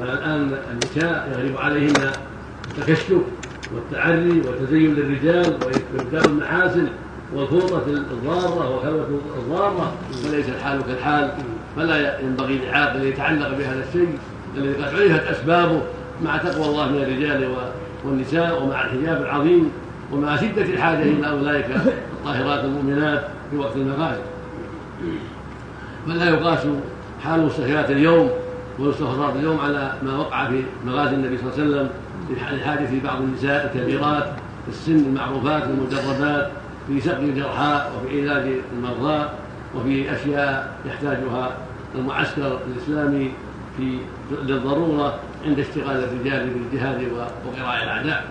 فالآن 0.00 0.56
النساء 0.72 1.32
يغلب 1.32 1.56
عليهن 1.58 2.12
التكشف 2.78 3.16
والتعري 3.74 4.42
والتزين 4.46 4.94
للرجال 4.94 5.58
وإبداء 5.96 6.26
المحاسن 6.26 6.88
والفوطة 7.34 7.82
الضارة 7.86 8.76
وخلوة 8.76 9.20
الضارة 9.38 9.92
فليس 10.24 10.48
الحال 10.48 10.82
كالحال. 10.82 11.30
فلا 11.76 12.20
ينبغي 12.20 12.58
لعاقل 12.58 13.04
يتعلق 13.04 13.48
بهذا 13.48 13.84
الشيء 13.88 14.18
الذي 14.56 14.74
قد 14.74 14.94
عرفت 14.94 15.26
أسبابه 15.26 15.82
مع 16.24 16.36
تقوى 16.36 16.66
الله 16.66 16.88
من 16.88 17.02
الرجال 17.02 17.56
والنساء 18.04 18.62
ومع 18.62 18.84
الحجاب 18.84 19.22
العظيم 19.22 19.70
ومع 20.12 20.36
شدة 20.36 20.62
الحاجة 20.62 21.02
إلى 21.02 21.30
أولئك 21.30 21.66
الطاهرات 22.12 22.64
المؤمنات 22.64 23.24
في 23.50 23.56
وقت 23.56 23.76
المغازي 23.76 24.20
فلا 26.06 26.30
يقاس 26.30 26.66
حال 27.24 27.46
مستشفيات 27.46 27.90
اليوم 27.90 28.30
والمستخرجات 28.78 29.36
اليوم 29.36 29.58
على 29.58 29.94
ما 30.02 30.16
وقع 30.16 30.48
في 30.48 30.62
مغازي 30.86 31.14
النبي 31.14 31.38
صلى 31.38 31.46
الله 31.46 31.54
عليه 31.54 31.64
وسلم 31.64 31.88
لحادث 32.58 33.04
بعض 33.04 33.20
النساء 33.20 33.72
الكبيرات 33.74 34.24
في 34.64 34.68
السن 34.68 34.96
المعروفات 34.96 35.62
المجردات 35.62 36.50
في 36.88 37.00
سقي 37.00 37.24
الجرحى 37.24 37.88
وفي 37.96 38.30
علاج 38.30 38.52
المرضى 38.72 39.28
وفي 39.76 40.12
أشياء 40.14 40.76
يحتاجها 40.86 41.56
المعسكر 41.94 42.58
الإسلامي 42.70 43.30
في 43.76 43.98
للضرورة 44.42 45.14
عند 45.46 45.58
اشتغال 45.58 46.04
الرجال 46.04 46.50
بالجهاد 46.50 47.02
وقراء 47.12 47.82
الأعداء. 47.82 48.30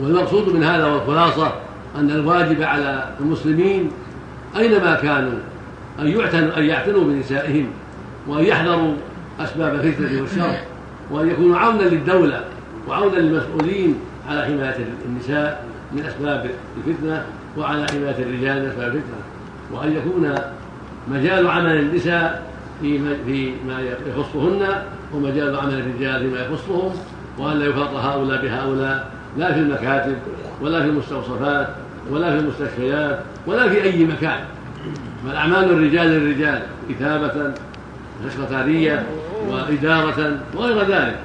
والمقصود 0.00 0.54
من 0.54 0.62
هذا 0.62 0.86
والخلاصة 0.86 1.52
أن 1.96 2.10
الواجب 2.10 2.62
على 2.62 3.10
المسلمين 3.20 3.90
أينما 4.56 4.94
كانوا 4.94 5.38
أن 6.00 6.08
يعتنوا 6.08 6.56
أن 6.56 6.64
يعتنوا 6.64 7.04
بنسائهم 7.04 7.66
وأن 8.26 8.44
يحذروا 8.44 8.94
أسباب 9.40 9.74
الفتنة 9.74 10.20
والشر 10.20 10.56
وأن 11.10 11.28
يكونوا 11.28 11.58
عونا 11.58 11.82
للدولة 11.82 12.44
وعونا 12.88 13.16
للمسؤولين 13.16 13.94
على 14.28 14.44
حماية 14.44 14.76
النساء 15.06 15.64
من 15.92 16.04
أسباب 16.06 16.50
الفتنة 16.76 17.26
وعلى 17.58 17.86
حماية 17.86 18.22
الرجال 18.22 18.62
من 18.62 18.68
أسباب 18.68 18.86
الفتنة. 18.86 19.22
وأن 19.72 19.96
يكون 19.96 20.34
مجال 21.08 21.48
عمل 21.48 21.76
النساء 21.76 22.50
فيما 22.80 23.80
يخصهن 24.06 24.82
ومجال 25.14 25.56
عمل 25.56 25.74
الرجال 25.74 26.20
فيما 26.20 26.40
يخصهم 26.40 26.92
وأن 27.38 27.58
لا 27.58 27.66
يفرط 27.66 27.94
هؤلاء 27.94 28.42
بهؤلاء 28.42 29.10
لا 29.38 29.52
في 29.52 29.60
المكاتب 29.60 30.16
ولا 30.60 30.82
في 30.82 30.88
المستوصفات 30.88 31.68
ولا 32.10 32.30
في 32.30 32.38
المستشفيات 32.38 33.20
ولا 33.46 33.68
في 33.68 33.82
أي 33.82 34.04
مكان. 34.04 34.40
بل 35.24 35.34
اعمال 35.34 35.64
الرجال 35.64 36.06
للرجال 36.06 36.62
كتابه 36.88 37.54
وسكرتاريه 38.26 39.06
وإدارة 39.48 40.38
وغير 40.54 40.78
ذلك. 40.78 41.18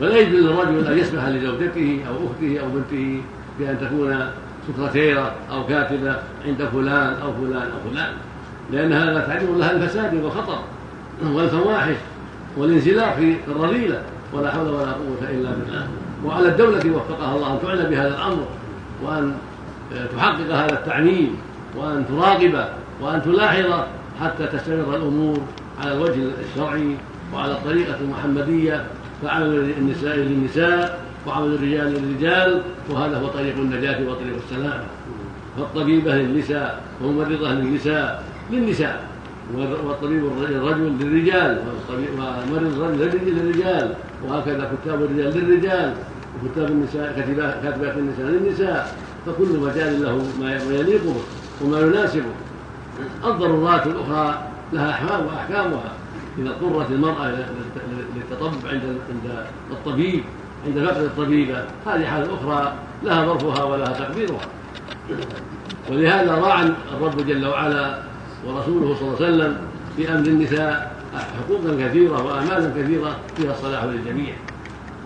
ولا 0.00 0.18
يجوز 0.18 0.40
للرجل 0.40 0.86
أن 0.86 0.98
يسمح 0.98 1.28
لزوجته 1.28 2.00
أو 2.08 2.14
أخته 2.14 2.60
أو 2.60 2.66
بنته 2.68 3.22
بأن 3.58 3.78
تكون 3.80 4.30
سكرتيرة 4.68 5.32
أو 5.50 5.66
كاتبة 5.66 6.16
عند 6.46 6.64
فلان 6.72 7.14
أو 7.22 7.32
فلان 7.32 7.62
أو 7.62 7.90
فلان 7.90 8.12
لأن 8.72 8.92
هذا 8.92 9.20
تعرض 9.20 9.58
لها 9.58 9.72
الفساد 9.72 10.14
والخطر. 10.14 10.58
والفواحش 11.22 11.96
والانزلاق 12.56 13.16
في 13.16 13.36
الرذيلة 13.48 14.02
ولا 14.32 14.50
حول 14.50 14.68
ولا 14.68 14.92
قوة 14.92 15.30
إلا 15.30 15.50
بالله. 15.50 15.88
وعلى 16.24 16.48
الدولة 16.48 16.96
وفقها 16.96 17.36
الله 17.36 17.52
أن 17.52 17.58
تعنى 17.62 17.90
بهذا 17.90 18.08
الأمر 18.08 18.44
وأن 19.02 19.34
تحقق 20.16 20.54
هذا 20.54 20.72
التعميم 20.72 21.36
وأن 21.76 22.04
تراقب 22.08 22.64
وأن 23.00 23.22
تلاحظ 23.22 23.84
حتى 24.20 24.46
تستمر 24.46 24.96
الأمور 24.96 25.38
على 25.80 25.92
الوجه 25.92 26.22
الشرعي 26.50 26.96
وعلى 27.34 27.52
الطريقة 27.52 27.96
المحمدية. 28.00 28.84
فعمل 29.22 29.72
النساء 29.78 30.16
للنساء 30.16 31.00
وعمل 31.26 31.54
الرجال 31.54 31.92
للرجال 31.92 32.62
وهذا 32.90 33.18
هو 33.18 33.26
طريق 33.26 33.56
النجاة 33.56 34.08
وطريق 34.08 34.36
السلامه 34.44 34.84
فالطبيبة 35.58 36.14
للنساء 36.14 36.82
والممرضة 37.00 37.52
للنساء 37.52 38.24
للنساء. 38.50 39.04
والطبيب 39.56 40.24
الرجل 40.24 40.92
للرجال 41.00 41.62
ومرض 41.90 42.80
الرجل 42.80 43.18
للرجال 43.26 43.94
وهكذا 44.28 44.72
كتاب 44.82 45.02
الرجال 45.02 45.38
للرجال 45.38 45.94
وكتاب 46.34 46.70
النساء 46.70 47.12
كاتبات 47.62 47.96
النساء 47.96 48.26
للنساء 48.26 48.96
فكل 49.26 49.58
مجال 49.58 50.02
له 50.02 50.26
ما 50.40 50.52
يليق 50.54 51.04
به 51.04 51.14
وما 51.64 51.80
يناسبه. 51.80 52.32
الضرورات 53.24 53.86
الأخرى 53.86 54.42
لها 54.72 54.90
أحكام 54.90 55.26
وأحكامها. 55.26 55.92
إذا 56.38 56.50
اضطرت 56.50 56.90
المرأة 56.90 57.32
للتطبع 58.16 58.70
عند 58.70 58.82
عند 59.10 59.46
الطبيب 59.70 60.24
عند 60.66 60.84
فقد 60.84 61.02
الطبيبة 61.02 61.64
هذه 61.86 62.04
حال 62.06 62.28
أخرى 62.30 62.72
لها 63.04 63.26
ظرفها 63.26 63.64
ولها 63.64 63.92
تقديرها. 63.92 64.48
ولهذا 65.90 66.34
راعى 66.34 66.68
الرب 66.96 67.26
جل 67.26 67.46
وعلا 67.46 67.98
ورسوله 68.46 68.94
صلى 68.94 69.08
الله 69.08 69.16
عليه 69.16 69.26
وسلم 69.26 69.56
في 69.96 70.10
أمر 70.10 70.26
النساء 70.26 70.98
حقوقا 71.14 71.86
كثيرة 71.86 72.26
وامالا 72.26 72.70
كثيرة 72.82 73.16
فيها 73.36 73.52
الصلاح 73.52 73.84
للجميع. 73.84 74.34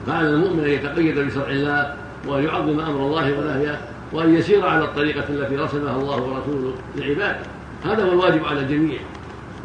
فعلى 0.06 0.28
المؤمن 0.28 0.64
أن 0.64 0.70
يتقيد 0.70 1.18
بشرع 1.18 1.48
الله 1.48 1.94
وأن 2.26 2.44
يعظم 2.44 2.80
أمر 2.80 3.06
الله 3.06 3.38
ونهيه 3.38 3.80
وأن 4.12 4.34
يسير 4.34 4.66
على 4.66 4.84
الطريقة 4.84 5.24
التي 5.28 5.56
رسمها 5.56 5.96
الله 5.96 6.22
ورسوله 6.22 6.72
لعباده. 6.96 7.38
هذا 7.84 8.04
هو 8.04 8.12
الواجب 8.12 8.44
على 8.44 8.60
الجميع. 8.60 8.98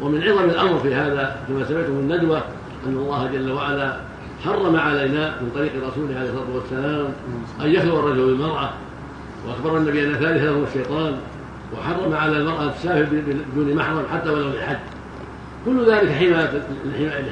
ومن 0.00 0.22
عظم 0.22 0.44
الأمر 0.44 0.78
في 0.78 0.94
هذا 0.94 1.36
كما 1.48 1.64
سمعتم 1.64 1.92
الندوه 1.92 2.42
أن 2.86 2.96
الله 2.96 3.30
جل 3.32 3.50
وعلا 3.50 3.96
حرم 4.44 4.76
علينا 4.76 5.34
من 5.40 5.50
طريق 5.54 5.72
رسوله 5.88 6.18
عليه 6.18 6.30
الصلاة 6.30 6.54
والسلام 6.54 7.08
أن 7.60 7.70
يخلو 7.70 8.00
الرجل 8.00 8.26
بالمرأة 8.26 8.70
وأخبر 9.48 9.76
النبي 9.76 10.04
أن 10.04 10.14
ثالث 10.14 10.44
له 10.44 10.64
الشيطان. 10.68 11.16
وحرم 11.72 12.14
على 12.14 12.36
المرأة 12.36 12.68
تسافر 12.68 13.06
بدون 13.56 13.74
محرم 13.76 14.02
حتى 14.12 14.30
ولو 14.30 14.48
للحج. 14.48 14.76
كل 15.64 15.90
ذلك 15.90 16.34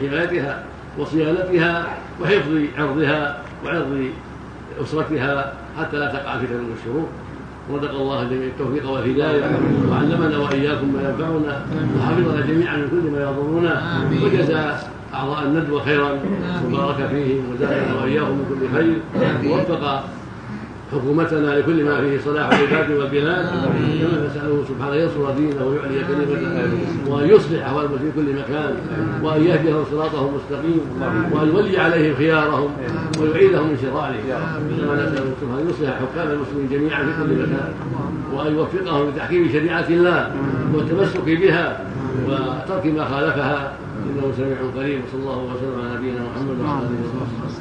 لحمايتها 0.02 0.64
وصيانتها 0.98 1.86
وحفظ 2.22 2.52
عرضها 2.78 3.38
وعرض 3.64 4.10
أسرتها 4.82 5.52
حتى 5.78 5.96
لا 5.96 6.12
تقع 6.12 6.38
فتن 6.38 6.60
والشرور 6.70 7.08
رزق 7.72 7.90
الله 7.90 8.22
الجميع 8.22 8.46
التوفيق 8.46 8.90
والهداية. 8.90 9.44
وعلمنا 9.90 10.38
وإياكم 10.38 10.92
ما 10.94 11.08
ينفعنا. 11.08 11.66
وحفظنا 11.98 12.46
جميعا 12.46 12.76
من 12.76 12.88
كل 12.90 13.10
ما 13.10 13.22
يضرنا. 13.22 14.02
وجزى 14.24 14.72
أعضاء 15.14 15.42
الندوة 15.42 15.84
خيرا. 15.84 16.18
وبارك 16.66 17.08
فيهم 17.10 17.44
وزادنا 17.54 17.94
وإياهم 18.02 18.30
من 18.30 18.44
كل 18.48 18.76
خير. 18.76 18.96
ووفق 19.50 20.04
حكومتنا 20.92 21.58
لكل 21.58 21.84
ما 21.84 22.00
فيه 22.00 22.18
صلاح 22.24 22.48
العباد 22.48 22.90
والبلاد 22.90 23.46
كما 24.00 24.26
نسأله 24.26 24.64
سبحانه 24.68 24.94
ينصر 24.94 25.30
دينه 25.30 25.66
ويعلي 25.66 26.04
كلمته 26.08 26.46
وأن 27.06 27.28
يصلح 27.28 27.66
احوالهم 27.66 27.98
في 27.98 28.10
كل 28.16 28.32
مكان 28.32 28.74
وأن 29.22 29.44
يهديهم 29.44 29.84
صراطه 29.90 30.28
المستقيم 30.28 30.80
وأن 31.32 31.48
يولي 31.48 31.78
عليهم 31.78 32.14
خيارهم 32.16 32.70
ويعيدهم 33.20 33.68
من 33.68 33.78
شرارهم. 33.82 34.14
كما 34.80 34.94
نساله 34.94 35.34
سبحانه 35.40 35.62
أن 35.62 35.68
يصلح 35.70 35.90
حكام 35.90 36.28
المسلمين 36.30 36.68
جميعا 36.70 37.02
في 37.04 37.10
كل 37.22 37.42
مكان 37.42 37.72
وأن 38.34 38.54
يوفقهم 38.54 39.08
لتحكيم 39.08 39.48
شريعة 39.52 39.86
الله 39.90 40.32
والتمسك 40.74 41.24
بها 41.24 41.80
وترك 42.28 42.86
ما 42.86 43.04
خالفها. 43.04 43.72
إنه 44.06 44.32
سميع 44.36 44.56
قريب. 44.76 45.00
صلى 45.12 45.20
الله 45.20 45.38
وسلم 45.38 45.80
على 45.80 45.98
نبينا 45.98 46.20
محمد 46.20 46.60
وعلى 46.60 46.78
آله 46.78 46.98
وصحبه. 47.04 47.56